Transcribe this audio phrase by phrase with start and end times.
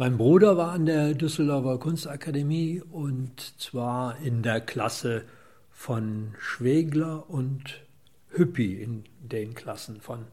[0.00, 5.24] Mein Bruder war an der Düsseldorfer Kunstakademie und zwar in der Klasse
[5.72, 7.80] von Schwegler und
[8.28, 10.26] Hüppi in den Klassen von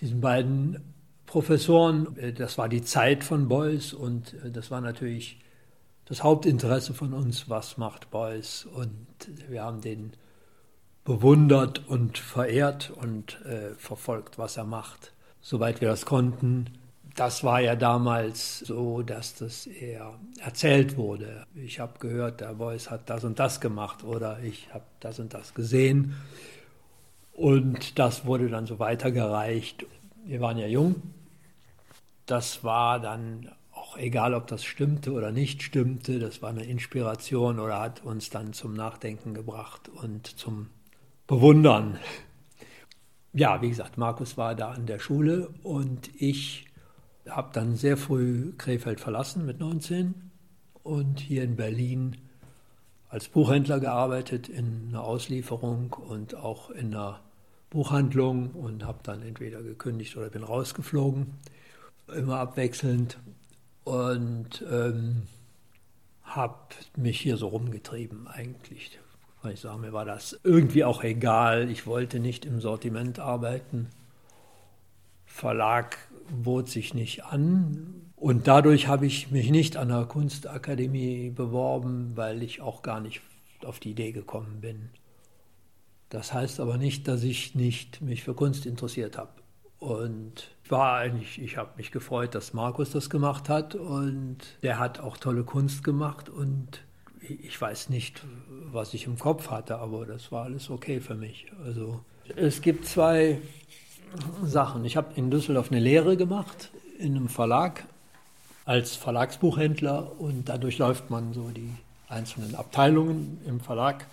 [0.00, 0.94] diesen beiden
[1.26, 2.16] Professoren.
[2.38, 5.42] Das war die Zeit von Beuys und das war natürlich
[6.06, 8.64] das Hauptinteresse von uns, was macht Beuys.
[8.64, 8.96] Und
[9.46, 10.14] wir haben den
[11.04, 16.78] bewundert und verehrt und äh, verfolgt, was er macht, soweit wir das konnten.
[17.14, 21.46] Das war ja damals so, dass das eher erzählt wurde.
[21.54, 25.34] Ich habe gehört, der Beuys hat das und das gemacht oder ich habe das und
[25.34, 26.14] das gesehen.
[27.32, 29.84] Und das wurde dann so weitergereicht.
[30.24, 31.02] Wir waren ja jung.
[32.24, 36.18] Das war dann auch egal, ob das stimmte oder nicht stimmte.
[36.18, 40.68] Das war eine Inspiration oder hat uns dann zum Nachdenken gebracht und zum
[41.26, 41.98] Bewundern.
[43.34, 46.66] Ja, wie gesagt, Markus war da an der Schule und ich
[47.28, 50.14] habe dann sehr früh Krefeld verlassen mit 19
[50.82, 52.16] und hier in Berlin
[53.08, 57.20] als Buchhändler gearbeitet in einer Auslieferung und auch in einer
[57.70, 61.34] Buchhandlung und habe dann entweder gekündigt oder bin rausgeflogen,
[62.14, 63.18] immer abwechselnd
[63.84, 65.22] und ähm,
[66.22, 66.56] habe
[66.96, 68.98] mich hier so rumgetrieben eigentlich.
[69.42, 71.68] Kann ich sagen, mir war das irgendwie auch egal.
[71.68, 73.88] Ich wollte nicht im Sortiment arbeiten.
[75.26, 75.98] Verlag
[76.30, 78.12] bot sich nicht an.
[78.16, 83.20] Und dadurch habe ich mich nicht an der Kunstakademie beworben, weil ich auch gar nicht
[83.64, 84.90] auf die Idee gekommen bin.
[86.08, 89.30] Das heißt aber nicht, dass ich nicht mich für Kunst interessiert habe.
[89.78, 95.00] Und war eigentlich, ich habe mich gefreut, dass Markus das gemacht hat und der hat
[95.00, 96.84] auch tolle Kunst gemacht und
[97.20, 98.24] ich weiß nicht,
[98.70, 101.46] was ich im Kopf hatte, aber das war alles okay für mich.
[101.64, 102.04] Also
[102.36, 103.40] es gibt zwei
[104.44, 104.84] Sachen.
[104.84, 107.84] Ich habe in Düsseldorf eine Lehre gemacht in einem Verlag
[108.64, 111.70] als Verlagsbuchhändler und dadurch läuft man so die
[112.08, 114.06] einzelnen Abteilungen im Verlag.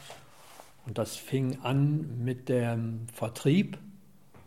[0.85, 3.77] Und das fing an mit dem Vertrieb.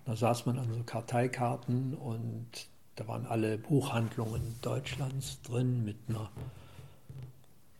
[0.06, 2.48] Da saß man an so Karteikarten und
[2.96, 6.30] da waren alle Buchhandlungen Deutschlands drin mit einer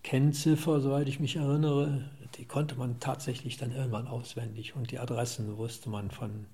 [0.05, 2.05] Kennziffer, soweit ich mich erinnere.
[2.37, 6.47] Die konnte man tatsächlich dann irgendwann auswendig und die Adressen wusste man von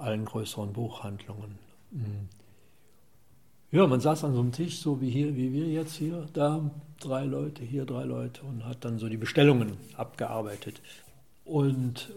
[0.00, 1.58] allen größeren Buchhandlungen.
[1.90, 2.28] Mhm.
[3.72, 6.70] Ja, man saß an so einem Tisch, so wie hier, wie wir jetzt hier, da
[6.98, 10.80] drei Leute, hier drei Leute und hat dann so die Bestellungen abgearbeitet.
[11.44, 12.10] Und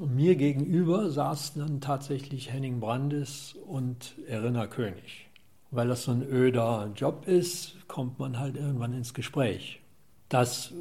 [0.00, 5.26] mir gegenüber saßen dann tatsächlich Henning Brandes und Erinner König.
[5.70, 9.80] Weil das so ein öder Job ist, kommt man halt irgendwann ins Gespräch.
[10.28, 10.72] Das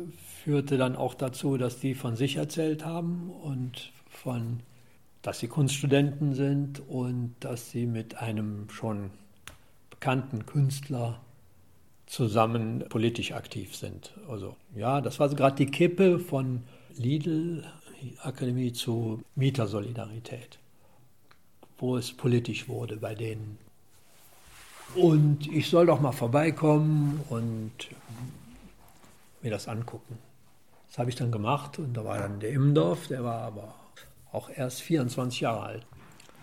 [0.44, 4.62] führte dann auch dazu, dass die von sich erzählt haben und von
[5.24, 9.10] dass sie Kunststudenten sind und dass sie mit einem schon
[9.90, 11.22] bekannten Künstler
[12.06, 14.14] zusammen politisch aktiv sind.
[14.30, 16.62] Also ja, das war so gerade die Kippe von
[16.96, 17.64] Lidl
[18.22, 20.60] Akademie zu Mietersolidarität,
[21.78, 23.58] wo es politisch wurde bei denen.
[24.96, 27.72] Und ich soll doch mal vorbeikommen und
[29.42, 30.18] mir das angucken.
[30.90, 33.74] Das habe ich dann gemacht und da war dann der Immendorf, der war aber
[34.34, 35.86] auch erst 24 Jahre alt.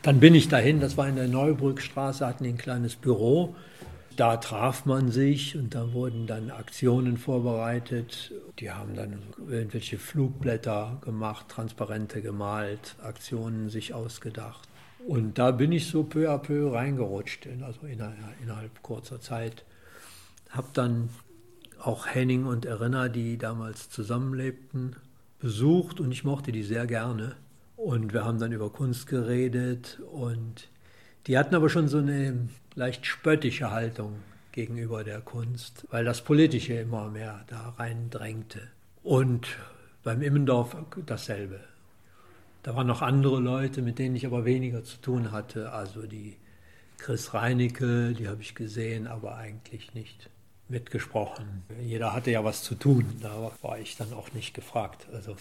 [0.02, 3.54] Dann bin ich dahin, das war in der Neubrückstraße, hatten ein kleines Büro.
[4.16, 8.32] Da traf man sich und da wurden dann Aktionen vorbereitet.
[8.58, 9.18] Die haben dann
[9.48, 14.68] irgendwelche Flugblätter gemacht, Transparente gemalt, Aktionen sich ausgedacht.
[15.06, 19.64] Und da bin ich so peu à peu reingerutscht, also innerhalb kurzer Zeit.
[20.50, 21.08] Habe dann
[21.80, 24.96] auch Henning und Erinner, die damals zusammenlebten,
[25.38, 27.36] besucht und ich mochte die sehr gerne.
[27.82, 30.68] Und wir haben dann über Kunst geredet und
[31.26, 34.16] die hatten aber schon so eine leicht spöttische Haltung
[34.52, 38.60] gegenüber der Kunst, weil das Politische immer mehr da reindrängte.
[39.02, 39.56] Und
[40.02, 40.76] beim Immendorf
[41.06, 41.60] dasselbe.
[42.64, 45.72] Da waren noch andere Leute, mit denen ich aber weniger zu tun hatte.
[45.72, 46.36] Also die
[46.98, 50.28] Chris Reinecke, die habe ich gesehen, aber eigentlich nicht
[50.68, 51.62] mitgesprochen.
[51.82, 55.06] Jeder hatte ja was zu tun, da war ich dann auch nicht gefragt.
[55.14, 55.34] Also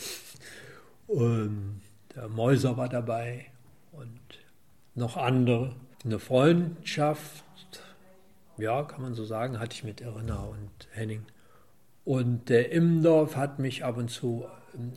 [1.10, 1.82] ähm,
[2.16, 3.46] der Mäuser war dabei
[3.92, 4.20] und
[4.96, 5.76] noch andere.
[6.04, 7.44] Eine Freundschaft,
[8.58, 11.24] ja, kann man so sagen, hatte ich mit Irina und Henning.
[12.06, 14.46] Und der Immendorf hat mich ab und zu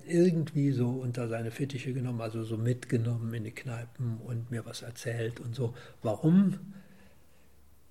[0.07, 4.83] irgendwie so unter seine Fittiche genommen, also so mitgenommen in die Kneipen und mir was
[4.83, 5.75] erzählt und so.
[6.03, 6.59] Warum?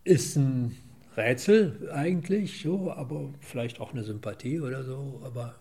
[0.03, 0.75] Ist ein
[1.15, 5.21] Rätsel eigentlich, so, aber vielleicht auch eine Sympathie oder so.
[5.23, 5.55] Aber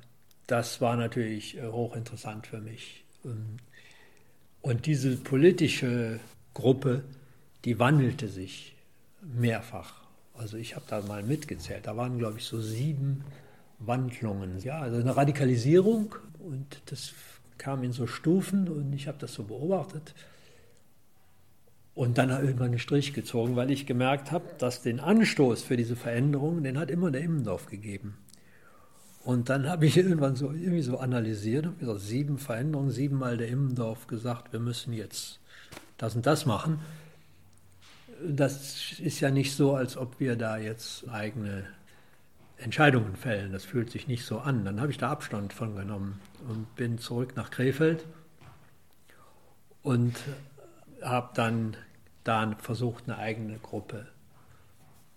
[0.46, 3.04] das war natürlich äh, hochinteressant für mich.
[3.24, 3.56] Ähm,
[4.62, 6.20] und diese politische
[6.54, 7.02] Gruppe,
[7.64, 8.76] die wandelte sich
[9.22, 10.02] mehrfach.
[10.34, 11.86] Also ich habe da mal mitgezählt.
[11.86, 13.24] Da waren, glaube ich, so sieben
[13.78, 14.58] Wandlungen.
[14.60, 17.12] Ja, also eine Radikalisierung und das
[17.58, 20.14] kam in so Stufen und ich habe das so beobachtet
[21.94, 25.96] und dann irgendwann einen Strich gezogen, weil ich gemerkt habe, dass den Anstoß für diese
[25.96, 28.16] Veränderung, den hat immer der Immendorf gegeben.
[29.24, 33.48] Und dann habe ich irgendwann so irgendwie so analysiert und gesagt, sieben Veränderungen, siebenmal der
[33.48, 35.40] Immendorf gesagt, wir müssen jetzt
[35.98, 36.80] das und das machen.
[38.26, 41.64] Das ist ja nicht so, als ob wir da jetzt eigene
[42.58, 43.52] Entscheidungen fällen.
[43.52, 44.64] Das fühlt sich nicht so an.
[44.64, 48.06] Dann habe ich da Abstand von genommen und bin zurück nach Krefeld
[49.82, 50.16] und
[51.02, 51.76] habe dann
[52.24, 54.06] da versucht, eine eigene Gruppe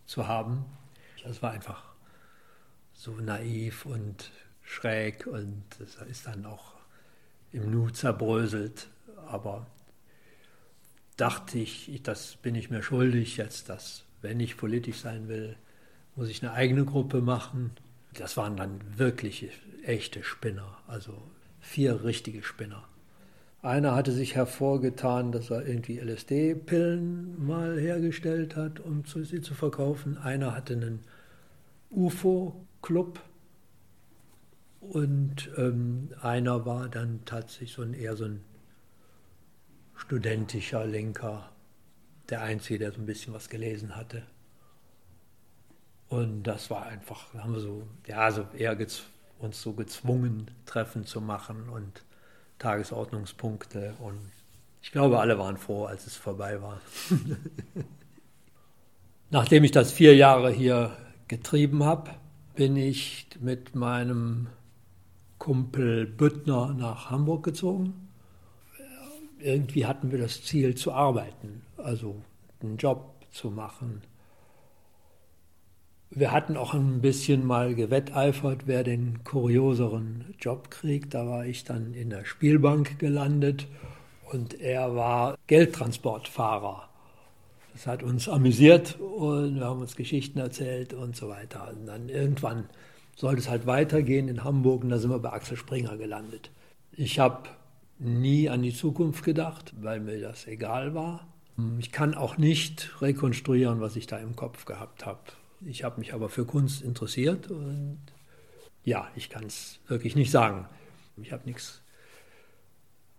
[0.05, 0.65] zu haben.
[1.23, 1.92] Das war einfach
[3.03, 6.75] so naiv und schräg und das ist dann auch
[7.51, 8.87] im Nu zerbröselt.
[9.27, 9.67] Aber
[11.17, 15.57] dachte ich, das bin ich mir schuldig jetzt, dass wenn ich politisch sein will,
[16.15, 17.71] muss ich eine eigene Gruppe machen.
[18.13, 19.49] Das waren dann wirklich
[19.83, 21.21] echte Spinner, also
[21.59, 22.85] vier richtige Spinner.
[23.61, 30.17] Einer hatte sich hervorgetan, dass er irgendwie LSD-Pillen mal hergestellt hat, um sie zu verkaufen.
[30.17, 31.01] Einer hatte einen
[32.83, 33.19] UFO-Club
[34.81, 38.43] und ähm, einer war dann tatsächlich so ein, eher so ein
[39.95, 41.49] studentischer Linker,
[42.29, 44.23] der Einzige, der so ein bisschen was gelesen hatte.
[46.09, 48.77] Und das war einfach, haben wir so, ja, so eher
[49.39, 52.03] uns so gezwungen, Treffen zu machen und
[52.59, 53.95] Tagesordnungspunkte.
[53.99, 54.19] Und
[54.81, 56.81] ich glaube, alle waren froh, als es vorbei war.
[59.31, 60.95] Nachdem ich das vier Jahre hier
[61.27, 62.11] getrieben habe,
[62.55, 64.47] bin ich mit meinem
[65.37, 68.09] Kumpel Büttner nach Hamburg gezogen.
[69.39, 72.21] Irgendwie hatten wir das Ziel zu arbeiten, also
[72.61, 74.01] einen Job zu machen
[76.15, 81.13] wir hatten auch ein bisschen mal gewetteifert, wer den kurioseren Job kriegt.
[81.13, 83.67] Da war ich dann in der Spielbank gelandet
[84.31, 86.89] und er war Geldtransportfahrer.
[87.73, 91.71] Das hat uns amüsiert und wir haben uns Geschichten erzählt und so weiter.
[91.71, 92.69] Und dann irgendwann
[93.15, 96.51] sollte es halt weitergehen in Hamburg und da sind wir bei Axel Springer gelandet.
[96.91, 97.49] Ich habe
[97.97, 101.27] nie an die Zukunft gedacht, weil mir das egal war.
[101.79, 105.21] Ich kann auch nicht rekonstruieren, was ich da im Kopf gehabt habe.
[105.65, 107.99] Ich habe mich aber für Kunst interessiert und
[108.83, 110.67] ja, ich kann es wirklich nicht sagen.
[111.17, 111.81] Ich habe nichts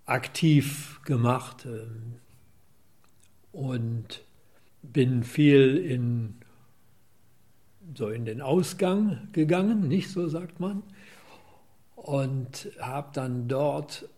[0.05, 2.17] aktiv gemacht ähm,
[3.53, 4.23] und
[4.93, 6.37] bin viel in
[7.95, 10.83] so in den Ausgang gegangen, nicht so sagt man,
[11.97, 14.09] und habe dann dort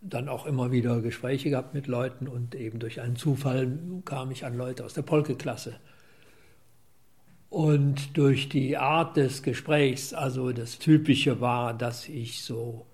[0.00, 4.44] dann auch immer wieder Gespräche gehabt mit Leuten und eben durch einen Zufall kam ich
[4.44, 5.76] an Leute aus der Polke-Klasse.
[7.50, 12.86] Und durch die Art des Gesprächs, also das Typische war, dass ich so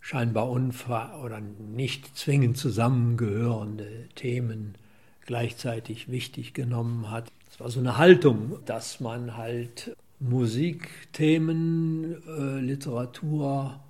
[0.00, 4.76] scheinbar unver oder nicht zwingend zusammengehörende Themen
[5.26, 7.30] gleichzeitig wichtig genommen hat.
[7.50, 13.80] Es war so eine Haltung, dass man halt Musikthemen, äh, Literatur,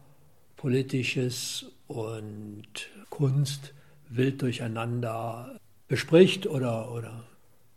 [0.56, 2.64] Politisches und
[3.10, 3.74] Kunst
[4.08, 5.58] wild durcheinander
[5.88, 7.24] bespricht oder, oder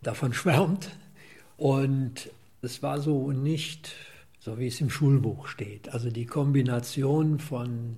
[0.02, 0.90] davon schwärmt.
[1.56, 2.30] Und
[2.62, 3.94] es war so nicht
[4.40, 5.92] so, wie es im Schulbuch steht.
[5.92, 7.96] Also die Kombination von,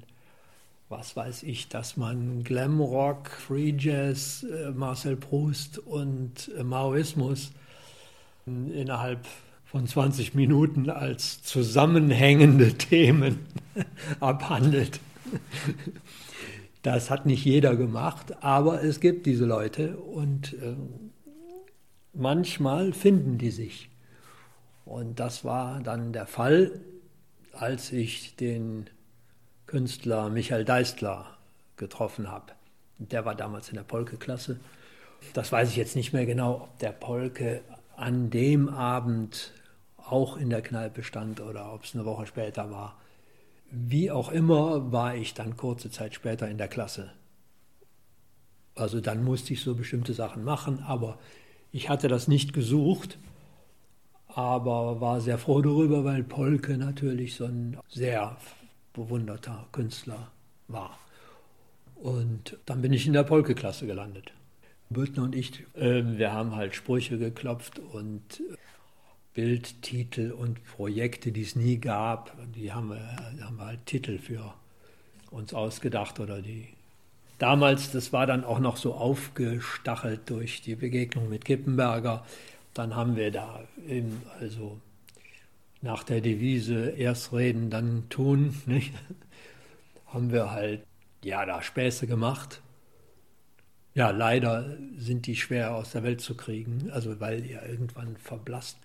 [0.91, 7.53] was weiß ich, dass man Glamrock, Free Jazz, äh, Marcel Proust und äh, Maoismus
[8.45, 9.25] innerhalb
[9.65, 13.39] von 20 Minuten als zusammenhängende Themen
[14.21, 15.01] abhandelt.
[16.83, 20.75] Das hat nicht jeder gemacht, aber es gibt diese Leute und äh,
[22.15, 23.91] manchmal finden die sich.
[24.87, 26.81] Und das war dann der Fall,
[27.53, 28.89] als ich den
[29.71, 31.27] Künstler Michael Deistler
[31.77, 32.47] getroffen habe.
[32.99, 34.59] Der war damals in der Polke-Klasse.
[35.33, 37.61] Das weiß ich jetzt nicht mehr genau, ob der Polke
[37.97, 39.53] an dem Abend
[39.97, 42.97] auch in der Kneipe stand oder ob es eine Woche später war.
[43.71, 47.13] Wie auch immer war ich dann kurze Zeit später in der Klasse.
[48.75, 51.17] Also dann musste ich so bestimmte Sachen machen, aber
[51.71, 53.19] ich hatte das nicht gesucht,
[54.27, 58.37] aber war sehr froh darüber, weil Polke natürlich so ein sehr
[58.93, 60.31] bewunderter Künstler
[60.69, 60.99] war.
[61.97, 64.33] Und dann bin ich in der Polke-Klasse gelandet.
[64.89, 68.43] Büttner und ich, äh, wir haben halt Sprüche geklopft und
[69.35, 74.53] Bildtitel und Projekte, die es nie gab, die haben wir, haben wir halt Titel für
[75.31, 76.67] uns ausgedacht oder die
[77.39, 82.25] damals, das war dann auch noch so aufgestachelt durch die Begegnung mit Kippenberger
[82.75, 84.81] dann haben wir da eben, also
[85.83, 88.93] nach der Devise erst reden, dann tun, nicht?
[90.07, 90.85] haben wir halt,
[91.25, 92.63] ja, da Späße gemacht.
[93.95, 98.79] Ja, leider sind die schwer aus der Welt zu kriegen, also weil ja irgendwann verblasst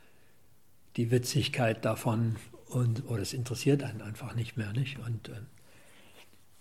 [0.97, 2.37] die Witzigkeit davon
[2.67, 4.97] und oder es interessiert einen einfach nicht mehr, nicht?
[4.99, 5.41] Und äh,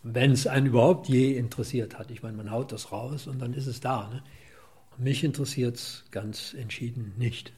[0.02, 3.54] wenn es einen überhaupt je interessiert hat, ich meine, man haut das raus und dann
[3.54, 4.08] ist es da.
[4.08, 4.22] Ne?
[4.98, 7.52] Mich interessiert es ganz entschieden nicht.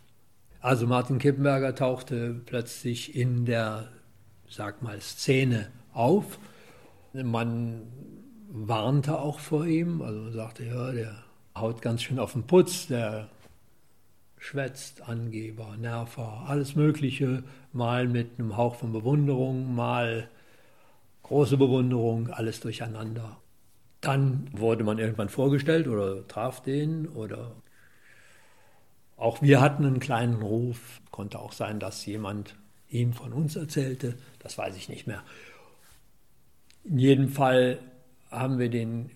[0.67, 3.87] Also Martin Kippenberger tauchte plötzlich in der,
[4.49, 6.41] sag mal, Szene auf.
[7.13, 7.83] Man
[8.51, 11.23] warnte auch vor ihm, also man sagte, ja, der
[11.57, 13.29] haut ganz schön auf den Putz, der
[14.39, 20.29] schwätzt, Angeber, Nerver, alles Mögliche, mal mit einem Hauch von Bewunderung, mal
[21.23, 23.37] große Bewunderung, alles durcheinander.
[24.01, 27.53] Dann wurde man irgendwann vorgestellt oder traf den oder
[29.17, 31.01] auch wir hatten einen kleinen Ruf.
[31.11, 32.55] Konnte auch sein, dass jemand
[32.89, 35.23] ihm von uns erzählte, das weiß ich nicht mehr.
[36.85, 37.79] In jedem Fall
[38.31, 39.11] haben wir den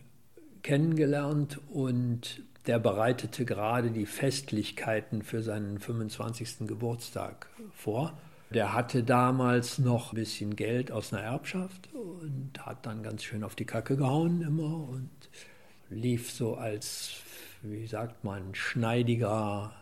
[0.63, 6.67] kennengelernt und der bereitete gerade die Festlichkeiten für seinen 25.
[6.67, 8.19] Geburtstag vor.
[8.53, 13.45] Der hatte damals noch ein bisschen Geld aus einer Erbschaft und hat dann ganz schön
[13.45, 15.11] auf die Kacke gehauen immer und
[15.89, 17.13] lief so als,
[17.63, 19.73] wie sagt man, schneidiger,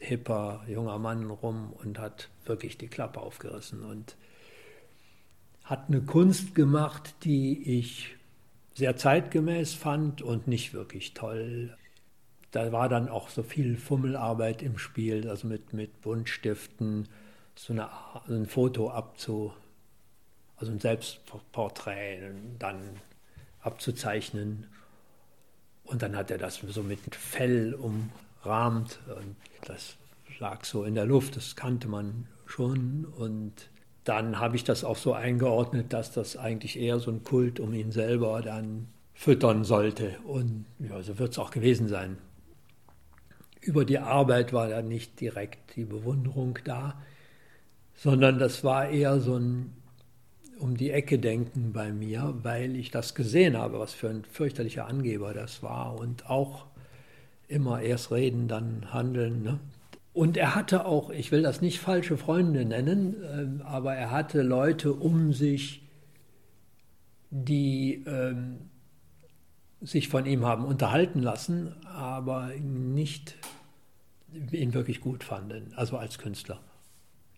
[0.00, 4.16] hipper junger Mann rum und hat wirklich die Klappe aufgerissen und
[5.64, 8.16] hat eine Kunst gemacht, die ich
[8.74, 11.76] sehr zeitgemäß fand und nicht wirklich toll.
[12.50, 17.08] Da war dann auch so viel Fummelarbeit im Spiel, also mit, mit Buntstiften,
[17.54, 17.88] so eine,
[18.28, 19.52] ein Foto abzu,
[20.56, 23.00] also ein Selbstporträt dann
[23.60, 24.66] abzuzeichnen.
[25.84, 27.74] Und dann hat er das so mit Fell
[28.44, 29.00] umrahmt.
[29.08, 29.36] Und
[29.66, 29.96] das
[30.38, 33.04] lag so in der Luft, das kannte man schon.
[33.04, 33.52] Und
[34.04, 37.72] dann habe ich das auch so eingeordnet, dass das eigentlich eher so ein Kult um
[37.72, 40.16] ihn selber dann füttern sollte.
[40.24, 42.18] Und ja, so wird es auch gewesen sein.
[43.60, 46.94] Über die Arbeit war da nicht direkt die Bewunderung da
[47.96, 49.72] sondern das war eher so ein
[50.58, 54.86] um die Ecke denken bei mir, weil ich das gesehen habe, was für ein fürchterlicher
[54.86, 56.66] Angeber das war und auch
[57.48, 59.42] immer erst reden, dann handeln.
[59.42, 59.58] Ne?
[60.12, 64.42] Und er hatte auch, ich will das nicht falsche Freunde nennen, ähm, aber er hatte
[64.42, 65.82] Leute um sich,
[67.30, 68.70] die ähm,
[69.80, 73.36] sich von ihm haben unterhalten lassen, aber nicht
[74.52, 76.60] ihn wirklich gut fanden, also als Künstler.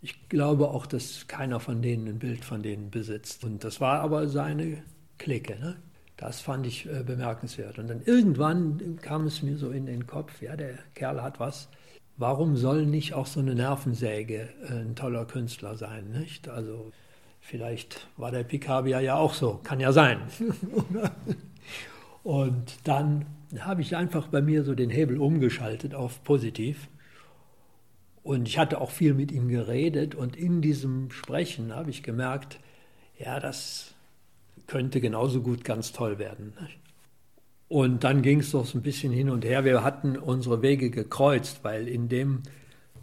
[0.02, 3.42] Ich glaube auch, dass keiner von denen ein Bild von denen besitzt.
[3.44, 4.82] Und das war aber seine
[5.18, 5.58] Clique.
[5.58, 5.76] Ne?
[6.16, 7.78] Das fand ich äh, bemerkenswert.
[7.78, 11.68] Und dann irgendwann kam es mir so in den Kopf, ja, der Kerl hat was.
[12.16, 16.10] Warum soll nicht auch so eine Nervensäge äh, ein toller Künstler sein?
[16.10, 16.48] Nicht?
[16.48, 16.90] Also
[17.40, 20.20] vielleicht war der Picabia ja auch so, kann ja sein.
[22.22, 23.26] Und dann
[23.60, 26.88] habe ich einfach bei mir so den Hebel umgeschaltet auf positiv
[28.24, 32.58] und ich hatte auch viel mit ihm geredet und in diesem Sprechen habe ich gemerkt,
[33.16, 33.94] ja, das
[34.66, 36.52] könnte genauso gut ganz toll werden.
[37.68, 39.64] Und dann ging es doch so ein bisschen hin und her.
[39.64, 42.42] Wir hatten unsere Wege gekreuzt, weil in dem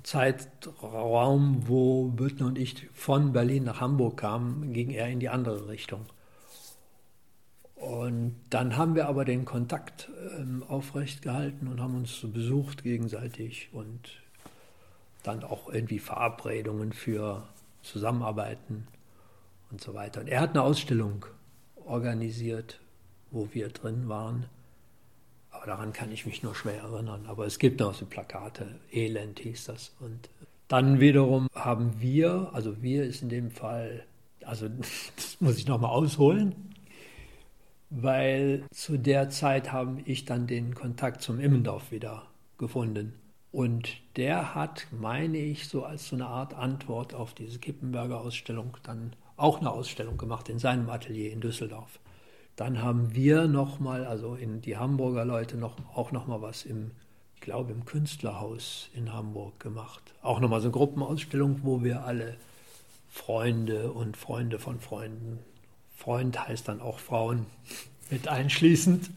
[0.04, 5.68] Zeitraum, wo Büttner und ich von Berlin nach Hamburg kamen, ging er in die andere
[5.68, 6.06] Richtung.
[7.76, 13.70] Und dann haben wir aber den Kontakt ähm, aufrecht gehalten und haben uns besucht gegenseitig
[13.74, 14.22] und
[15.24, 17.44] dann auch irgendwie Verabredungen für
[17.82, 18.88] Zusammenarbeiten
[19.70, 20.22] und so weiter.
[20.22, 21.26] Und er hat eine Ausstellung
[21.86, 22.80] organisiert,
[23.32, 24.46] wo wir drin waren.
[25.52, 27.26] Aber daran kann ich mich nur schwer erinnern.
[27.28, 29.96] Aber es gibt noch so Plakate, Elend hieß das.
[30.00, 30.30] Und
[30.68, 34.06] dann wiederum haben wir, also wir ist in dem Fall,
[34.44, 34.68] also
[35.16, 36.56] das muss ich nochmal ausholen,
[37.90, 42.24] weil zu der Zeit habe ich dann den Kontakt zum Immendorf wieder
[42.58, 43.14] gefunden.
[43.52, 48.76] Und der hat, meine ich, so als so eine Art Antwort auf diese Kippenberger Ausstellung
[48.82, 52.00] dann auch eine Ausstellung gemacht in seinem Atelier in Düsseldorf.
[52.56, 56.92] Dann haben wir nochmal, also in die Hamburger Leute noch, auch nochmal was im,
[57.36, 60.14] ich glaube im Künstlerhaus in Hamburg gemacht.
[60.22, 62.38] Auch nochmal so eine Gruppenausstellung, wo wir alle
[63.10, 65.40] Freunde und Freunde von Freunden,
[65.96, 67.46] Freund heißt dann auch Frauen
[68.10, 69.10] mit einschließend,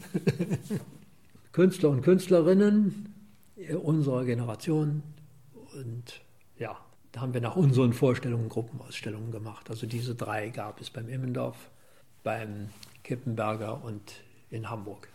[1.52, 3.14] Künstler und Künstlerinnen,
[3.82, 5.02] unserer Generation.
[5.74, 6.20] Und
[6.58, 6.76] ja,
[7.16, 9.70] da haben wir nach unseren Vorstellungen Gruppenausstellungen gemacht.
[9.70, 11.56] Also diese drei gab es beim Immendorf,
[12.22, 12.68] beim
[13.04, 14.12] Kippenberger und
[14.50, 15.08] in Hamburg.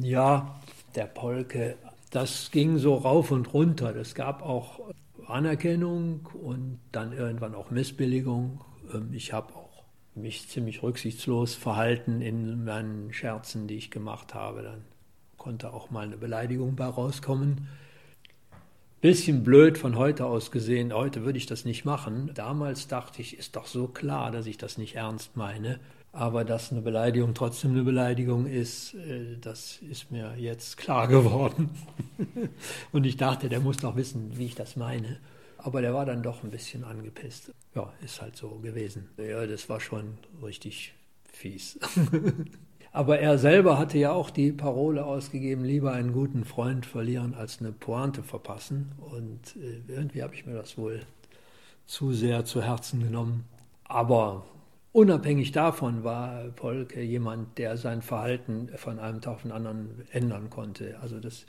[0.00, 0.62] Ja,
[0.94, 1.76] der Polke,
[2.10, 3.94] Das ging so rauf und runter.
[3.94, 4.80] Es gab auch
[5.26, 8.62] Anerkennung und dann irgendwann auch Missbilligung.
[8.94, 9.84] Ähm, ich habe auch
[10.14, 14.62] mich ziemlich rücksichtslos verhalten in meinen Scherzen, die ich gemacht habe.
[14.62, 14.84] Dann
[15.36, 17.68] konnte auch mal eine Beleidigung bei rauskommen.
[19.04, 22.30] Bisschen blöd von heute aus gesehen, heute würde ich das nicht machen.
[22.32, 25.78] Damals dachte ich, ist doch so klar, dass ich das nicht ernst meine.
[26.12, 31.68] Aber dass eine Beleidigung trotzdem eine Beleidigung ist, äh, das ist mir jetzt klar geworden.
[32.92, 35.18] Und ich dachte, der muss doch wissen, wie ich das meine.
[35.58, 37.52] Aber der war dann doch ein bisschen angepisst.
[37.74, 39.10] Ja, ist halt so gewesen.
[39.18, 40.94] Ja, das war schon richtig
[41.30, 41.78] fies.
[42.94, 47.58] Aber er selber hatte ja auch die Parole ausgegeben, lieber einen guten Freund verlieren als
[47.60, 48.92] eine Pointe verpassen.
[48.98, 51.00] Und äh, irgendwie habe ich mir das wohl
[51.86, 53.44] zu sehr zu Herzen genommen.
[53.84, 54.44] Aber
[54.92, 60.50] Unabhängig davon war Polke jemand, der sein Verhalten von einem Tag auf den anderen ändern
[60.50, 61.00] konnte.
[61.00, 61.46] Also das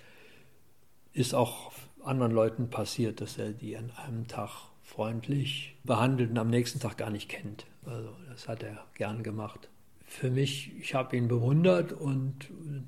[1.14, 1.72] ist auch
[2.04, 4.50] anderen Leuten passiert, dass er die an einem Tag
[4.82, 7.68] freundlich behandelt und am nächsten Tag gar nicht kennt.
[7.86, 9.70] Also das hat er gern gemacht.
[10.16, 12.82] Für mich, ich habe ihn bewundert und äh,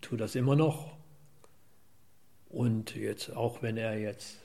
[0.00, 0.96] tue das immer noch.
[2.48, 4.38] Und jetzt, auch wenn er jetzt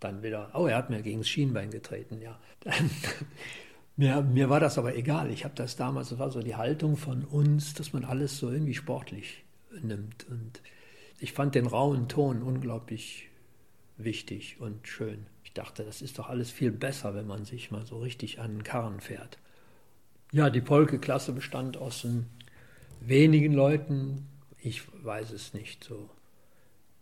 [0.00, 2.40] dann wieder, oh, er hat mir gegen das Schienbein getreten, ja.
[2.60, 2.90] Dann,
[3.96, 5.30] mir, mir war das aber egal.
[5.30, 8.50] Ich habe das damals, das war so die Haltung von uns, dass man alles so
[8.50, 9.44] irgendwie sportlich
[9.82, 10.26] nimmt.
[10.30, 10.62] Und
[11.20, 13.28] ich fand den rauen Ton unglaublich
[13.98, 15.26] wichtig und schön.
[15.44, 18.52] Ich dachte, das ist doch alles viel besser, wenn man sich mal so richtig an
[18.52, 19.36] den Karren fährt.
[20.32, 22.06] Ja, die Polke-Klasse bestand aus
[23.00, 24.26] wenigen Leuten.
[24.58, 26.10] Ich weiß es nicht so.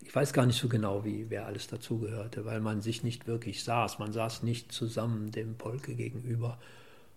[0.01, 3.63] Ich weiß gar nicht so genau, wie wer alles dazugehörte, weil man sich nicht wirklich
[3.63, 3.97] saß.
[3.97, 6.59] Man saß nicht zusammen dem Polke gegenüber,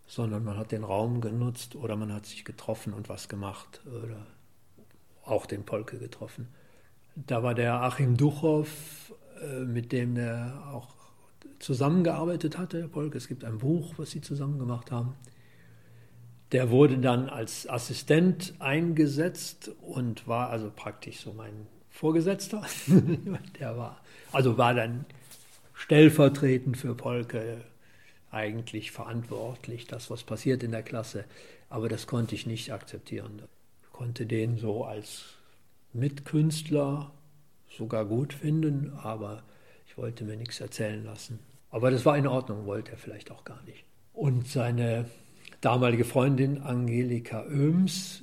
[0.06, 4.26] sondern man hat den Raum genutzt oder man hat sich getroffen und was gemacht oder
[5.24, 6.48] auch den Polke getroffen.
[7.14, 9.12] Da war der Achim Duchow,
[9.42, 10.94] äh, mit dem er auch
[11.58, 13.18] zusammengearbeitet hatte, der Polke.
[13.18, 15.14] Es gibt ein Buch, was sie zusammen gemacht haben.
[16.52, 22.64] Der wurde dann als Assistent eingesetzt und war also praktisch so mein Vorgesetzter.
[23.60, 24.00] der war,
[24.32, 25.04] also war dann
[25.74, 27.64] stellvertretend für Polke
[28.30, 31.24] eigentlich verantwortlich, das, was passiert in der Klasse.
[31.68, 33.42] Aber das konnte ich nicht akzeptieren.
[33.82, 35.24] Ich konnte den so als
[35.92, 37.10] Mitkünstler
[37.76, 39.42] sogar gut finden, aber
[39.86, 41.38] ich wollte mir nichts erzählen lassen.
[41.70, 43.84] Aber das war in Ordnung, wollte er vielleicht auch gar nicht.
[44.12, 45.06] Und seine
[45.60, 48.22] damalige Freundin Angelika Oehms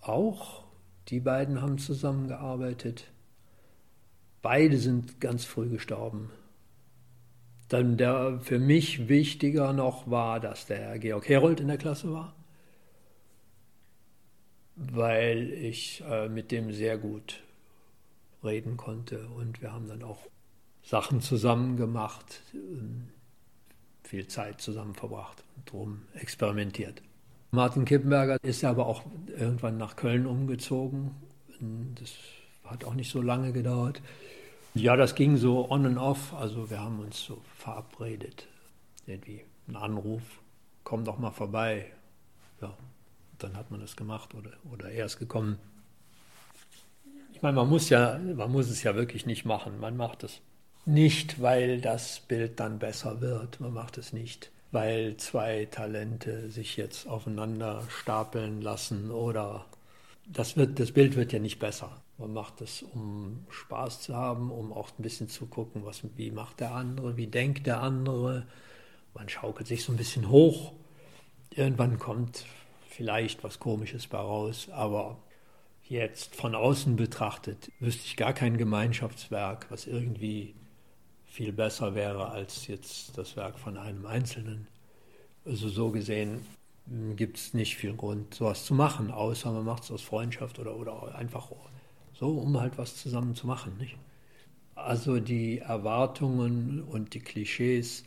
[0.00, 0.64] auch.
[1.08, 3.10] Die beiden haben zusammengearbeitet.
[4.40, 6.30] Beide sind ganz früh gestorben.
[7.68, 12.34] Dann der für mich wichtiger noch war, dass der Georg Herold in der Klasse war,
[14.76, 17.42] weil ich äh, mit dem sehr gut
[18.44, 20.26] reden konnte und wir haben dann auch
[20.82, 23.08] Sachen zusammen gemacht, ähm,
[24.12, 27.00] viel Zeit zusammen verbracht und drum experimentiert.
[27.50, 31.12] Martin Kippenberger ist aber auch irgendwann nach Köln umgezogen.
[31.94, 32.12] Das
[32.62, 34.02] hat auch nicht so lange gedauert.
[34.74, 36.34] Ja, das ging so on and off.
[36.34, 38.48] Also wir haben uns so verabredet.
[39.06, 40.20] Irgendwie ein Anruf,
[40.84, 41.86] komm doch mal vorbei.
[42.60, 42.76] Ja,
[43.38, 45.58] dann hat man das gemacht oder, oder er ist gekommen.
[47.32, 49.80] Ich meine, man muss ja, man muss es ja wirklich nicht machen.
[49.80, 50.42] Man macht es
[50.84, 53.60] nicht, weil das Bild dann besser wird.
[53.60, 59.66] Man macht es nicht, weil zwei Talente sich jetzt aufeinander stapeln lassen oder
[60.26, 62.02] das, wird, das Bild wird ja nicht besser.
[62.18, 66.30] Man macht es, um Spaß zu haben, um auch ein bisschen zu gucken, was, wie
[66.30, 68.46] macht der andere, wie denkt der andere.
[69.14, 70.72] Man schaukelt sich so ein bisschen hoch.
[71.50, 72.46] Irgendwann kommt
[72.88, 75.18] vielleicht was Komisches bei raus, aber
[75.88, 80.54] jetzt von außen betrachtet wüsste ich gar kein Gemeinschaftswerk, was irgendwie
[81.32, 84.66] viel besser wäre als jetzt das Werk von einem Einzelnen.
[85.46, 86.44] Also so gesehen
[87.16, 90.76] gibt es nicht viel Grund, sowas zu machen, außer man macht es aus Freundschaft oder,
[90.76, 91.50] oder einfach
[92.12, 93.78] so, um halt was zusammen zu machen.
[93.78, 93.96] Nicht?
[94.74, 98.04] Also die Erwartungen und die Klischees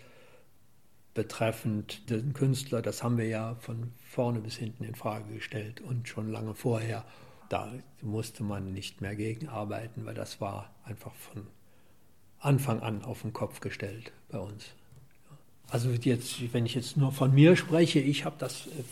[1.16, 6.08] betreffend den Künstler, das haben wir ja von vorne bis hinten in Frage gestellt und
[6.08, 7.04] schon lange vorher.
[7.50, 11.48] Da musste man nicht mehr gegenarbeiten, weil das war einfach von
[12.46, 14.66] Anfang an auf den Kopf gestellt bei uns.
[15.70, 18.84] Also jetzt, wenn ich jetzt nur von mir spreche, ich habe das äh,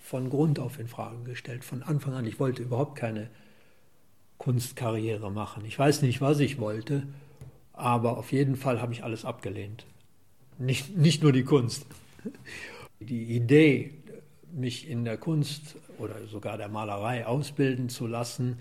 [0.00, 2.26] von Grund auf in Frage gestellt, von Anfang an.
[2.26, 3.28] Ich wollte überhaupt keine
[4.38, 5.64] Kunstkarriere machen.
[5.64, 7.06] Ich weiß nicht, was ich wollte,
[7.72, 9.86] aber auf jeden Fall habe ich alles abgelehnt.
[10.58, 11.86] Nicht, nicht nur die Kunst.
[13.00, 13.94] Die Idee,
[14.52, 18.58] mich in der Kunst oder sogar der Malerei ausbilden zu lassen,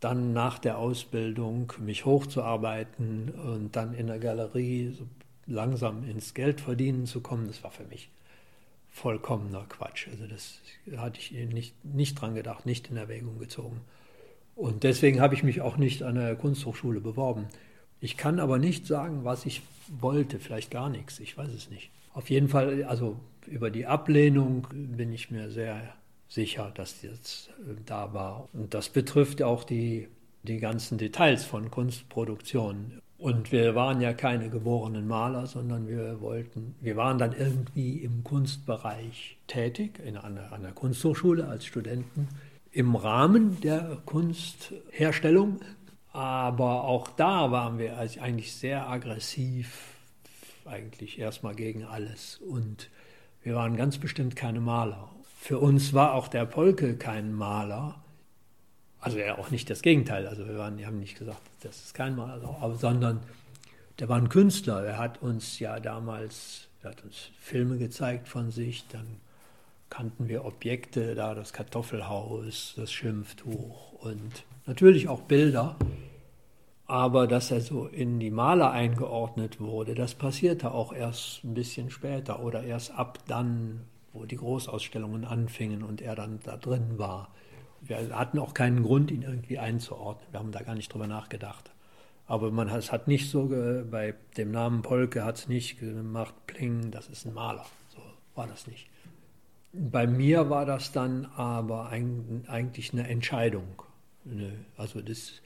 [0.00, 5.06] dann nach der Ausbildung mich hochzuarbeiten und dann in der Galerie so
[5.46, 8.10] langsam ins Geld verdienen zu kommen, das war für mich
[8.90, 10.08] vollkommener Quatsch.
[10.08, 10.60] Also das
[10.96, 13.80] hatte ich nicht, nicht dran gedacht, nicht in Erwägung gezogen.
[14.54, 17.46] Und deswegen habe ich mich auch nicht an der Kunsthochschule beworben.
[18.00, 21.90] Ich kann aber nicht sagen, was ich wollte, vielleicht gar nichts, ich weiß es nicht.
[22.14, 25.94] Auf jeden Fall, also über die Ablehnung bin ich mir sehr
[26.28, 28.48] sicher, dass jetzt äh, da war.
[28.52, 30.08] Und das betrifft auch die,
[30.42, 33.00] die ganzen Details von Kunstproduktion.
[33.18, 38.22] Und wir waren ja keine geborenen Maler, sondern wir wollten, wir waren dann irgendwie im
[38.24, 42.28] Kunstbereich tätig, in einer, der Kunsthochschule als Studenten,
[42.72, 45.60] im Rahmen der Kunstherstellung.
[46.12, 49.94] Aber auch da waren wir eigentlich sehr aggressiv,
[50.66, 52.38] eigentlich erstmal gegen alles.
[52.38, 52.90] Und
[53.42, 55.10] wir waren ganz bestimmt keine Maler.
[55.46, 58.02] Für uns war auch der Polke kein Maler.
[58.98, 60.26] Also ja auch nicht das Gegenteil.
[60.26, 63.20] Also wir, waren, wir haben nicht gesagt, das ist kein Maler, aber, sondern
[64.00, 64.82] der war ein Künstler.
[64.82, 69.06] Er hat uns ja damals, er hat uns Filme gezeigt von sich, dann
[69.88, 75.76] kannten wir Objekte, da das Kartoffelhaus, das Schimpftuch und natürlich auch Bilder.
[76.88, 81.90] Aber dass er so in die Maler eingeordnet wurde, das passierte auch erst ein bisschen
[81.90, 83.82] später oder erst ab dann,
[84.16, 87.32] wo die Großausstellungen anfingen und er dann da drin war.
[87.80, 90.26] Wir hatten auch keinen Grund, ihn irgendwie einzuordnen.
[90.32, 91.70] Wir haben da gar nicht drüber nachgedacht.
[92.26, 96.34] Aber man hat, es hat nicht so, bei dem Namen Polke hat es nicht gemacht,
[96.46, 97.66] Pling, das ist ein Maler.
[97.94, 98.00] So
[98.34, 98.88] war das nicht.
[99.72, 103.82] Bei mir war das dann aber eigentlich eine Entscheidung.
[104.76, 105.40] Also das,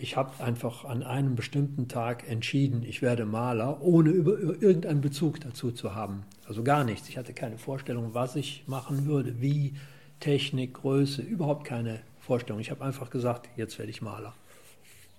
[0.00, 5.40] ich habe einfach an einem bestimmten Tag entschieden, ich werde Maler, ohne über, irgendeinen Bezug
[5.40, 6.24] dazu zu haben.
[6.46, 7.08] Also gar nichts.
[7.08, 9.74] Ich hatte keine Vorstellung, was ich machen würde, wie,
[10.20, 12.60] Technik, Größe, überhaupt keine Vorstellung.
[12.60, 14.34] Ich habe einfach gesagt, jetzt werde ich Maler.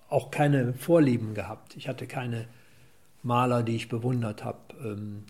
[0.08, 1.76] Auch keine Vorlieben gehabt.
[1.76, 2.48] Ich hatte keine
[3.22, 4.58] Maler, die ich bewundert habe.
[4.82, 5.24] Ähm,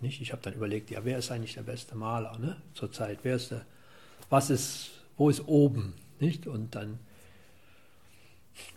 [0.00, 0.20] nicht?
[0.20, 2.56] Ich habe dann überlegt, ja, wer ist eigentlich der beste Maler ne?
[2.74, 3.20] zurzeit?
[3.24, 3.62] Wer ist der,
[4.30, 5.94] was ist, wo ist oben?
[6.20, 6.46] Nicht?
[6.46, 7.00] Und dann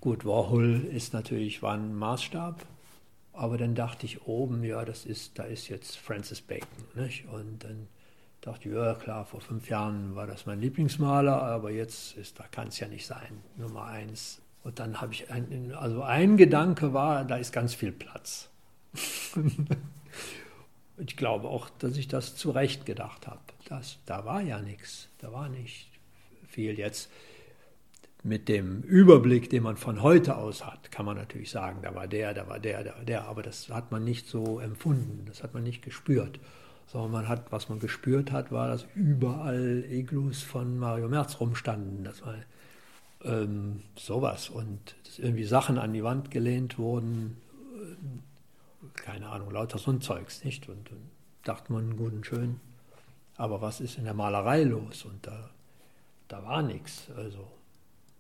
[0.02, 2.66] Gut, Warhol ist natürlich, war ein Maßstab,
[3.34, 6.68] aber dann dachte ich oben, ja, das ist, da ist jetzt Francis Bacon.
[6.96, 7.28] Nicht?
[7.28, 7.88] Und dann
[8.42, 12.46] dachte ich, ja klar, vor fünf Jahren war das mein Lieblingsmaler, aber jetzt ist, da
[12.48, 14.42] kann es ja nicht sein, Nummer eins.
[14.63, 18.50] Und dann habe ich, ein, also ein Gedanke war, da ist ganz viel Platz.
[20.98, 23.40] ich glaube auch, dass ich das zu Recht gedacht habe.
[24.06, 25.90] Da war ja nichts, da war nicht
[26.48, 27.10] viel jetzt
[28.23, 32.08] mit dem Überblick, den man von heute aus hat, kann man natürlich sagen, da war
[32.08, 35.43] der, da war der, da war der, aber das hat man nicht so empfunden, das
[35.43, 36.39] hat man nicht gespürt.
[36.88, 42.06] Sondern man hat, was man gespürt hat, war, dass überall Iglus von Mario Merz rumstanden.
[42.06, 42.36] Das war
[43.23, 47.38] ähm, sowas und dass irgendwie Sachen an die Wand gelehnt wurden,
[47.75, 50.69] äh, keine Ahnung, lauter so ein Zeugs, nicht?
[50.69, 51.10] Und, und
[51.43, 52.60] dachte man, gut und schön,
[53.36, 55.06] aber was ist in der Malerei los?
[55.06, 55.49] Und da,
[56.27, 57.10] da war nichts.
[57.15, 57.47] Also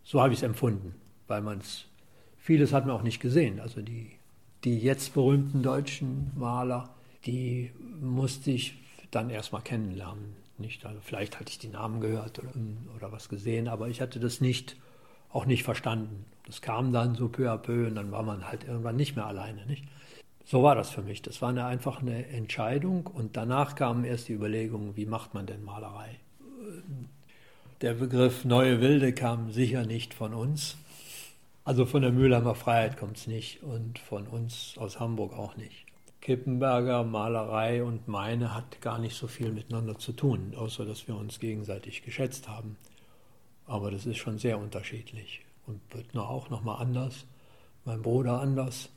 [0.07, 0.95] so habe ich es empfunden,
[1.27, 1.83] weil man es,
[2.37, 3.59] vieles hat man auch nicht gesehen.
[3.59, 4.13] Also die,
[4.63, 8.75] die jetzt berühmten deutschen Maler, die musste ich
[9.11, 10.37] dann erstmal kennenlernen.
[10.59, 10.85] Nicht?
[10.85, 12.53] Also vielleicht hatte ich die Namen gehört oder,
[12.95, 14.77] oder was gesehen, aber ich hatte das nicht,
[15.29, 16.23] auch nicht verstanden.
[16.45, 19.25] Das kam dann so peu à peu und dann war man halt irgendwann nicht mehr
[19.25, 19.65] alleine.
[19.65, 19.83] Nicht?
[20.45, 21.21] So war das für mich.
[21.21, 25.45] Das war eine, einfach eine Entscheidung und danach kamen erst die Überlegungen, wie macht man
[25.45, 26.17] denn Malerei?
[27.81, 30.77] Der Begriff neue Wilde kam sicher nicht von uns.
[31.63, 35.85] Also von der Mühlheimer Freiheit kommt es nicht und von uns aus Hamburg auch nicht.
[36.21, 41.15] Kippenberger Malerei und meine hat gar nicht so viel miteinander zu tun, außer dass wir
[41.15, 42.77] uns gegenseitig geschätzt haben.
[43.67, 45.41] Aber das ist schon sehr unterschiedlich.
[45.67, 47.25] Und Büttner auch nochmal anders,
[47.85, 48.89] mein Bruder anders.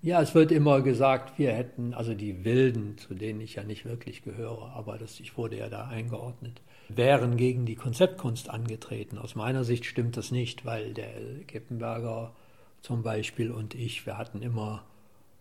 [0.00, 3.84] Ja, es wird immer gesagt, wir hätten, also die Wilden, zu denen ich ja nicht
[3.84, 6.60] wirklich gehöre, aber das, ich wurde ja da eingeordnet,
[6.96, 9.18] wären gegen die Konzeptkunst angetreten.
[9.18, 11.12] Aus meiner Sicht stimmt das nicht, weil der
[11.46, 12.34] Kippenberger
[12.80, 14.84] zum Beispiel und ich, wir hatten immer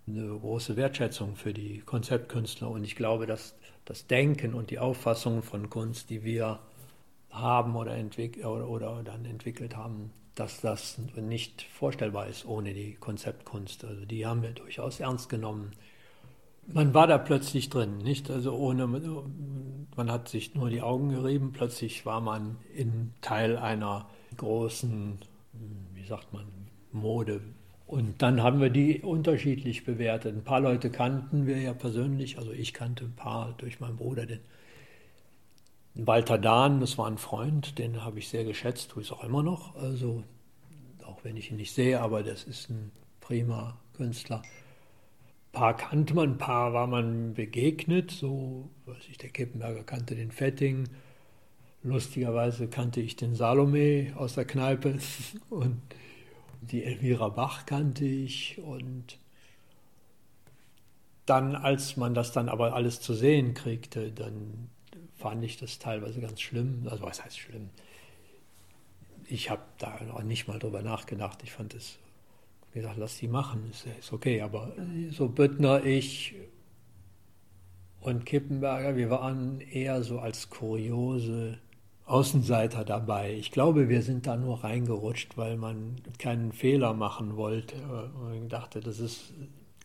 [0.07, 5.43] eine große Wertschätzung für die Konzeptkünstler und ich glaube, dass das Denken und die Auffassung
[5.43, 6.59] von Kunst, die wir
[7.29, 12.95] haben oder, entwick oder, oder dann entwickelt haben, dass das nicht vorstellbar ist ohne die
[12.95, 13.85] Konzeptkunst.
[13.85, 15.71] Also die haben wir durchaus ernst genommen
[16.67, 18.29] man war da plötzlich drin, nicht?
[18.29, 24.07] Also ohne, man hat sich nur die Augen gerieben, plötzlich war man in Teil einer
[24.37, 25.19] großen,
[25.93, 26.45] wie sagt man,
[26.91, 27.41] Mode.
[27.87, 30.35] Und dann haben wir die unterschiedlich bewertet.
[30.35, 34.25] Ein paar Leute kannten wir ja persönlich, also ich kannte ein paar durch meinen Bruder,
[34.25, 34.39] den,
[35.93, 39.23] Walter Dahn, das war ein Freund, den habe ich sehr geschätzt, tue ich es auch
[39.23, 39.75] immer noch.
[39.75, 40.23] Also,
[41.05, 44.41] auch wenn ich ihn nicht sehe, aber das ist ein prima Künstler.
[45.51, 50.31] Paar kannte man, ein paar war man begegnet, so, weiß ich, der Kippenberger kannte den
[50.31, 50.87] Fetting.
[51.83, 54.99] Lustigerweise kannte ich den Salome aus der Kneipe
[55.49, 55.81] und
[56.61, 59.17] die Elvira Bach kannte ich und
[61.25, 64.69] dann, als man das dann aber alles zu sehen kriegte, dann
[65.15, 66.87] fand ich das teilweise ganz schlimm.
[66.89, 67.69] Also was heißt schlimm?
[69.27, 71.41] Ich habe da auch nicht mal drüber nachgedacht.
[71.43, 71.99] Ich fand es,
[72.73, 74.41] wie gesagt, lass die machen, ist, ist okay.
[74.41, 74.73] Aber
[75.11, 76.35] so Büttner, ich
[77.99, 81.59] und Kippenberger, wir waren eher so als kuriose
[82.05, 83.33] Außenseiter dabei.
[83.35, 87.75] Ich glaube, wir sind da nur reingerutscht, weil man keinen Fehler machen wollte.
[88.31, 89.33] Und dachte, das ist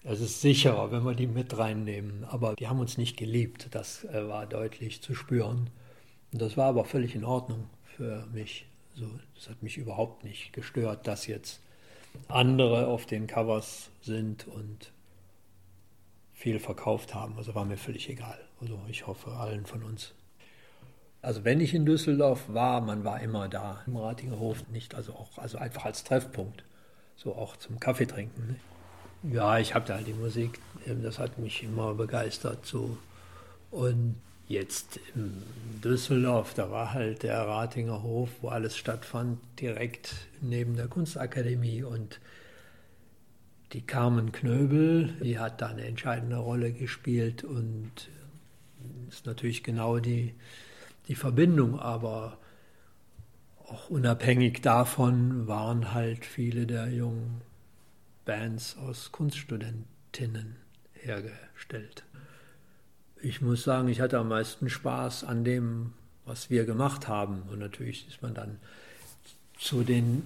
[0.08, 2.24] es ist sicherer, wenn wir die mit reinnehmen.
[2.24, 3.68] Aber die haben uns nicht geliebt.
[3.72, 5.68] Das äh, war deutlich zu spüren.
[6.32, 8.66] Und das war aber völlig in Ordnung für mich.
[8.94, 11.60] So, das hat mich überhaupt nicht gestört, dass jetzt
[12.28, 14.92] andere auf den Covers sind und
[16.34, 17.36] viel verkauft haben.
[17.36, 18.38] Also war mir völlig egal.
[18.60, 20.14] Also ich hoffe allen von uns.
[21.22, 25.12] Also wenn ich in Düsseldorf war, man war immer da im Ratinger Hof, nicht also
[25.14, 26.62] auch also einfach als Treffpunkt,
[27.16, 28.58] so auch zum Kaffee trinken.
[29.22, 29.34] Ne?
[29.34, 32.64] Ja, ich habe da halt die Musik, das hat mich immer begeistert.
[32.64, 32.96] So.
[33.70, 34.16] Und
[34.48, 35.42] jetzt in
[35.82, 41.82] Düsseldorf, da war halt der Ratinger Hof, wo alles stattfand, direkt neben der Kunstakademie.
[41.82, 42.20] Und
[43.72, 47.90] die Carmen Knöbel, die hat da eine entscheidende Rolle gespielt und
[49.08, 50.34] ist natürlich genau die,
[51.08, 52.38] die Verbindung, aber
[53.66, 57.42] auch unabhängig davon waren halt viele der jungen
[58.24, 60.56] Bands aus Kunststudentinnen
[60.92, 62.05] hergestellt.
[63.26, 65.94] Ich muss sagen, ich hatte am meisten Spaß an dem,
[66.26, 67.42] was wir gemacht haben.
[67.50, 68.58] Und natürlich ist man dann
[69.58, 70.22] zu den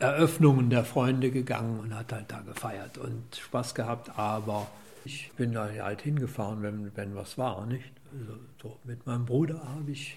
[0.00, 4.18] Eröffnungen der Freunde gegangen und hat halt da gefeiert und Spaß gehabt.
[4.18, 4.66] Aber
[5.04, 7.92] ich bin da halt hingefahren, wenn, wenn was war, nicht?
[8.12, 10.16] Also so mit meinem Bruder habe ich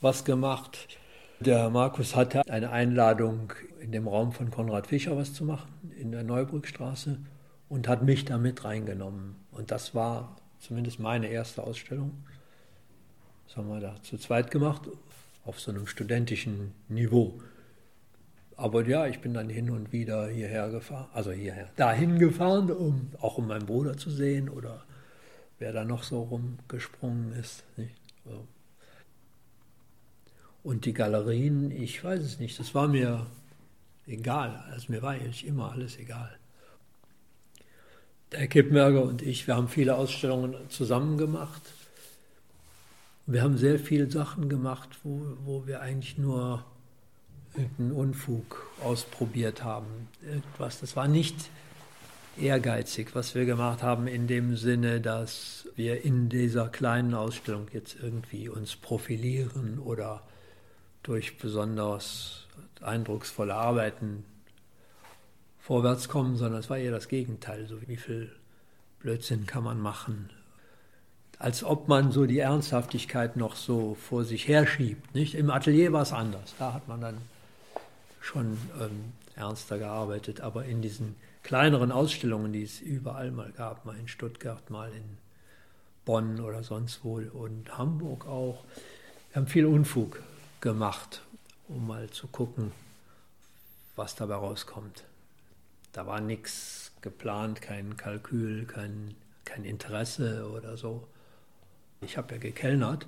[0.00, 0.88] was gemacht.
[1.40, 5.68] Der Markus hatte eine Einladung, in dem Raum von Konrad Fischer was zu machen,
[6.00, 7.18] in der Neubrückstraße,
[7.68, 9.36] und hat mich da mit reingenommen.
[9.52, 12.12] Und das war zumindest meine erste Ausstellung.
[13.46, 14.82] Das haben wir da zu zweit gemacht,
[15.44, 17.40] auf so einem studentischen Niveau.
[18.56, 23.10] Aber ja, ich bin dann hin und wieder hierher gefahren, also hierher, dahin gefahren, um
[23.20, 24.84] auch um meinen Bruder zu sehen oder
[25.58, 27.64] wer da noch so rumgesprungen ist.
[30.62, 33.26] Und die Galerien, ich weiß es nicht, das war mir
[34.06, 34.64] egal.
[34.72, 36.36] Also mir war eigentlich immer alles egal.
[38.32, 41.62] Der Kippmerger und ich, wir haben viele Ausstellungen zusammen gemacht.
[43.26, 46.64] Wir haben sehr viele Sachen gemacht, wo, wo wir eigentlich nur
[47.54, 50.08] irgendeinen Unfug ausprobiert haben.
[50.22, 50.80] Irgendwas.
[50.80, 51.50] Das war nicht
[52.38, 57.96] ehrgeizig, was wir gemacht haben, in dem Sinne, dass wir in dieser kleinen Ausstellung jetzt
[58.00, 60.22] irgendwie uns profilieren oder
[61.02, 62.46] durch besonders
[62.80, 64.24] eindrucksvolle Arbeiten
[65.66, 67.66] vorwärts kommen, sondern es war eher das Gegenteil.
[67.66, 68.30] So wie viel
[69.00, 70.30] Blödsinn kann man machen?
[71.40, 75.12] Als ob man so die Ernsthaftigkeit noch so vor sich herschiebt.
[75.12, 75.34] Nicht?
[75.34, 76.54] Im Atelier war es anders.
[76.60, 77.18] Da hat man dann
[78.20, 80.40] schon ähm, ernster gearbeitet.
[80.40, 85.18] Aber in diesen kleineren Ausstellungen, die es überall mal gab, mal in Stuttgart, mal in
[86.04, 88.62] Bonn oder sonst wo und Hamburg auch,
[89.30, 90.22] wir haben viel Unfug
[90.60, 91.22] gemacht,
[91.66, 92.70] um mal zu gucken,
[93.96, 95.02] was dabei rauskommt.
[95.96, 99.14] Da war nichts geplant, kein Kalkül, kein,
[99.46, 101.08] kein Interesse oder so.
[102.02, 103.06] Ich habe ja gekellnert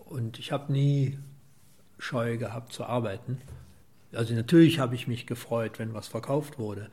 [0.00, 1.18] und ich habe nie
[1.98, 3.40] Scheu gehabt zu arbeiten.
[4.12, 6.90] Also natürlich habe ich mich gefreut, wenn was verkauft wurde,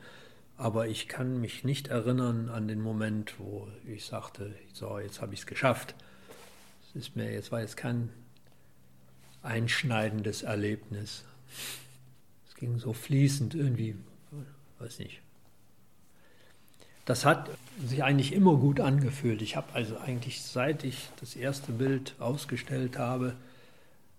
[0.56, 5.34] aber ich kann mich nicht erinnern an den Moment, wo ich sagte, so, jetzt habe
[5.34, 5.94] ich es geschafft.
[6.88, 8.08] Es ist mir, jetzt war jetzt kein
[9.42, 11.24] einschneidendes Erlebnis.
[12.48, 13.96] Es ging so fließend irgendwie,
[14.78, 15.20] weiß nicht.
[17.06, 17.50] Das hat
[17.84, 19.40] sich eigentlich immer gut angefühlt.
[19.40, 23.36] Ich habe also eigentlich, seit ich das erste Bild ausgestellt habe,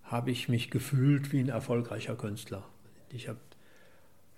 [0.04, 2.64] habe ich mich gefühlt wie ein erfolgreicher Künstler.
[3.10, 3.38] Ich habe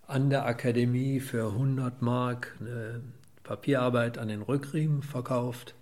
[0.08, 3.00] an der Akademie für 100 Mark eine
[3.44, 5.76] Papierarbeit an den Rückriemen verkauft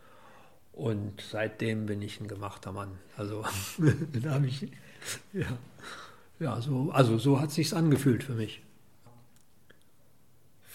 [0.72, 2.98] und seitdem bin ich ein gemachter Mann.
[3.16, 3.46] Also
[4.22, 4.68] da habe ich
[5.33, 5.46] ja,
[6.38, 8.61] ja so, also so hat sich's angefühlt für mich.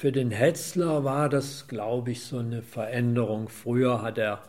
[0.04, 3.48] Für den Hetzler war das, glaube ich, so eine Veränderung.
[3.48, 4.44] Früher hat er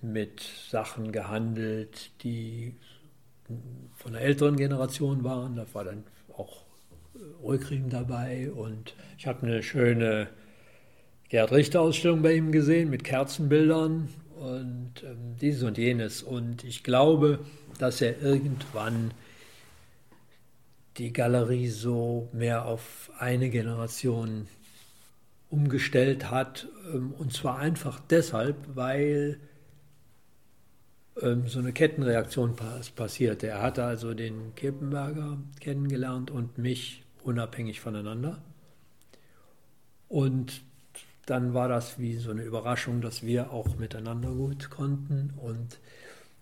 [0.00, 2.76] mit Sachen gehandelt, die
[3.96, 5.56] von der älteren Generation waren.
[5.56, 6.04] Da war dann
[6.36, 6.62] auch
[7.42, 10.28] Rökrim dabei und ich habe eine schöne
[11.28, 16.22] Gerd Richter Ausstellung bei ihm gesehen mit Kerzenbildern und ähm, dieses und jenes.
[16.22, 17.40] Und ich glaube,
[17.80, 19.10] dass er irgendwann
[20.98, 24.48] die Galerie so mehr auf eine Generation
[25.50, 26.68] umgestellt hat.
[26.92, 29.38] Ähm, und zwar einfach deshalb, weil
[31.20, 32.56] ähm, so eine Kettenreaktion
[32.94, 33.48] passierte.
[33.48, 38.42] Er hatte also den Kippenberger kennengelernt und mich unabhängig voneinander.
[40.08, 40.62] Und
[41.26, 45.34] dann war das wie so eine Überraschung, dass wir auch miteinander gut konnten.
[45.36, 45.80] Und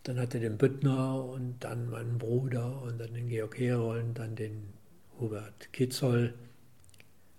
[0.04, 4.36] dann hatte den Büttner und dann meinen Bruder und dann den Georg Herold und dann
[4.36, 4.72] den
[5.18, 6.34] Hubert Kitzoll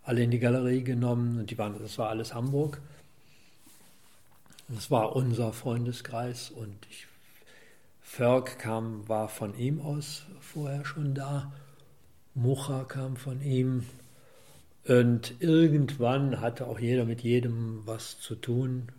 [0.03, 2.79] alle in die Galerie genommen und die waren, das war alles Hamburg.
[4.67, 7.07] Das war unser Freundeskreis und ich,
[8.01, 11.51] Förg kam, war von ihm aus vorher schon da.
[12.33, 13.85] Mucha kam von ihm.
[14.87, 18.89] Und irgendwann hatte auch jeder mit jedem was zu tun.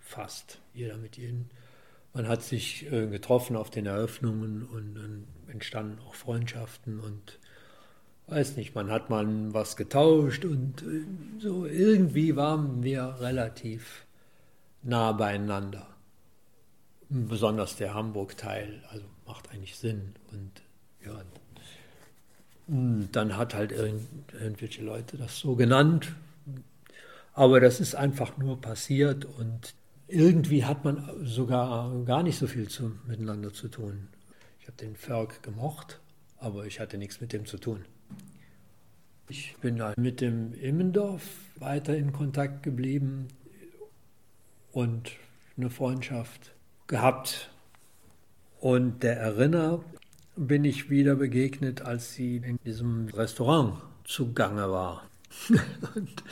[0.00, 1.46] Fast jeder mit jedem.
[2.18, 7.38] Man hat sich äh, getroffen auf den Eröffnungen und dann entstanden auch Freundschaften und
[8.26, 11.04] weiß nicht, man hat mal was getauscht und äh,
[11.38, 14.04] so irgendwie waren wir relativ
[14.82, 15.86] nah beieinander.
[17.08, 20.16] Besonders der Hamburg-Teil, also macht eigentlich Sinn.
[20.32, 20.50] Und
[21.06, 21.22] ja,
[23.12, 26.16] dann hat halt irgendwelche Leute das so genannt.
[27.32, 29.77] Aber das ist einfach nur passiert und
[30.08, 34.08] irgendwie hat man sogar gar nicht so viel zu, miteinander zu tun.
[34.60, 36.00] Ich habe den Ferg gemocht,
[36.38, 37.84] aber ich hatte nichts mit dem zu tun.
[39.28, 41.22] Ich bin mit dem Immendorf
[41.56, 43.28] weiter in Kontakt geblieben
[44.72, 45.12] und
[45.58, 46.54] eine Freundschaft
[46.86, 47.50] gehabt.
[48.60, 49.84] Und der Erinner
[50.36, 55.06] bin ich wieder begegnet, als sie in diesem Restaurant zugange war.
[55.94, 56.22] und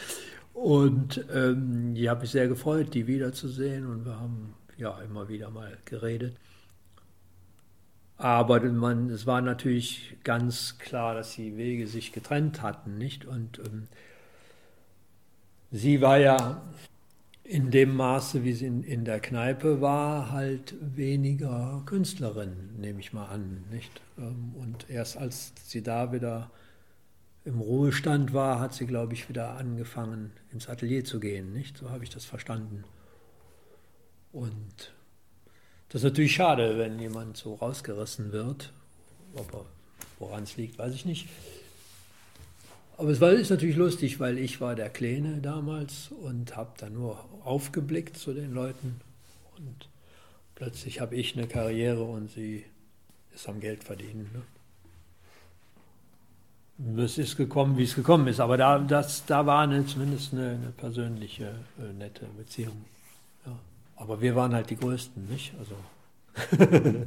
[0.56, 3.84] und ähm, die habe ich sehr gefreut, die wiederzusehen.
[3.84, 6.34] Und wir haben ja immer wieder mal geredet.
[8.16, 13.26] Aber man, es war natürlich ganz klar, dass die Wege sich getrennt hatten, nicht?
[13.26, 13.88] Und ähm,
[15.72, 16.62] sie war ja
[17.44, 23.12] in dem Maße, wie sie in, in, der Kneipe war, halt weniger Künstlerin, nehme ich
[23.12, 24.00] mal an, nicht?
[24.16, 26.50] Ähm, und erst als sie da wieder
[27.46, 31.78] im Ruhestand war, hat sie, glaube ich, wieder angefangen, ins Atelier zu gehen, nicht?
[31.78, 32.82] So habe ich das verstanden.
[34.32, 34.92] Und
[35.88, 38.72] das ist natürlich schade, wenn jemand so rausgerissen wird.
[39.36, 39.64] Aber
[40.18, 41.28] woran es liegt, weiß ich nicht.
[42.98, 46.94] Aber es war, ist natürlich lustig, weil ich war der Kleine damals und habe dann
[46.94, 49.00] nur aufgeblickt zu den Leuten.
[49.56, 49.88] Und
[50.56, 52.64] plötzlich habe ich eine Karriere und sie
[53.32, 54.30] ist am Geld verdienen.
[54.32, 54.42] Ne?
[56.96, 58.40] Es ist gekommen, wie es gekommen ist.
[58.40, 62.84] Aber da, das, da war eine, zumindest eine, eine persönliche, äh, nette Beziehung.
[63.46, 63.52] Ja.
[63.96, 65.54] Aber wir waren halt die Größten, nicht?
[65.58, 65.74] Also